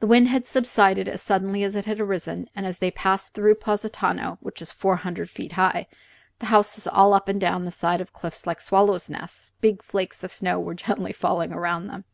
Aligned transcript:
The 0.00 0.06
wind 0.06 0.28
had 0.28 0.46
subsided 0.46 1.08
as 1.08 1.22
suddenly 1.22 1.64
as 1.64 1.74
it 1.74 1.86
had 1.86 2.00
arisen, 2.00 2.48
and 2.54 2.66
as 2.66 2.80
they 2.80 2.90
passed 2.90 3.32
through 3.32 3.54
Positano 3.54 4.36
which 4.42 4.60
is 4.60 4.72
four 4.72 4.96
hundred 4.96 5.30
feet 5.30 5.52
high, 5.52 5.86
the 6.38 6.44
houses 6.52 6.86
all 6.86 7.14
up 7.14 7.26
and 7.26 7.40
down 7.40 7.64
the 7.64 7.70
side 7.70 8.02
of 8.02 8.10
a 8.10 8.12
cliff 8.12 8.46
like 8.46 8.60
swallows' 8.60 9.08
nests 9.08 9.52
big 9.62 9.82
flakes 9.82 10.22
of 10.22 10.32
snow 10.32 10.60
were 10.60 10.74
gently 10.74 11.14
falling 11.14 11.50
around 11.54 11.86
them. 11.86 12.04